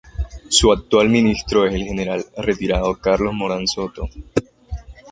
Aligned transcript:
Su 0.49 0.71
actual 0.71 1.09
ministro 1.09 1.63
es 1.67 1.75
el 1.75 1.83
general 1.83 2.25
retirado 2.35 2.95
Carlos 2.95 3.35
Morán 3.35 3.67
Soto. 3.67 4.09